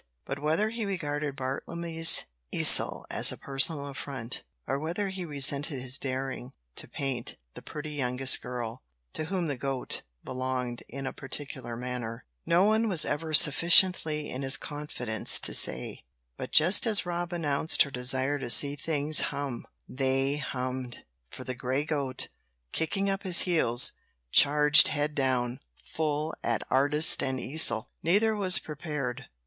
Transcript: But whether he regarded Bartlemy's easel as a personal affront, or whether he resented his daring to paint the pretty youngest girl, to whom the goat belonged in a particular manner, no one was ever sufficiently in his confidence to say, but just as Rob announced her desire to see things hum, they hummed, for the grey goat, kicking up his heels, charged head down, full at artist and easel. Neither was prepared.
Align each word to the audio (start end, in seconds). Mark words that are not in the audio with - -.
But 0.25 0.39
whether 0.39 0.71
he 0.71 0.83
regarded 0.83 1.35
Bartlemy's 1.35 2.25
easel 2.51 3.05
as 3.11 3.31
a 3.31 3.37
personal 3.37 3.85
affront, 3.85 4.41
or 4.65 4.79
whether 4.79 5.09
he 5.09 5.25
resented 5.25 5.79
his 5.79 5.99
daring 5.99 6.53
to 6.77 6.87
paint 6.87 7.35
the 7.53 7.61
pretty 7.61 7.91
youngest 7.91 8.41
girl, 8.41 8.81
to 9.13 9.25
whom 9.25 9.45
the 9.45 9.55
goat 9.55 10.01
belonged 10.23 10.81
in 10.89 11.05
a 11.05 11.13
particular 11.13 11.77
manner, 11.77 12.25
no 12.47 12.63
one 12.63 12.89
was 12.89 13.05
ever 13.05 13.31
sufficiently 13.31 14.27
in 14.27 14.41
his 14.41 14.57
confidence 14.57 15.39
to 15.41 15.53
say, 15.53 16.03
but 16.35 16.51
just 16.51 16.87
as 16.87 17.05
Rob 17.05 17.31
announced 17.31 17.83
her 17.83 17.91
desire 17.91 18.39
to 18.39 18.49
see 18.49 18.75
things 18.75 19.21
hum, 19.29 19.67
they 19.87 20.37
hummed, 20.37 21.05
for 21.29 21.43
the 21.43 21.53
grey 21.53 21.85
goat, 21.85 22.27
kicking 22.71 23.07
up 23.07 23.21
his 23.21 23.41
heels, 23.41 23.91
charged 24.31 24.87
head 24.87 25.13
down, 25.13 25.59
full 25.83 26.33
at 26.41 26.63
artist 26.71 27.21
and 27.21 27.39
easel. 27.39 27.91
Neither 28.01 28.35
was 28.35 28.57
prepared. 28.57 29.25